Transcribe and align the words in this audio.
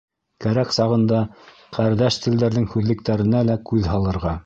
Кәрәк 0.45 0.71
сағында 0.77 1.19
ҡәрҙәш 1.79 2.19
телдәрҙең 2.25 2.69
һүҙлектәренә 2.75 3.47
лә 3.53 3.63
күҙ 3.71 3.97
һалырға. 3.97 4.39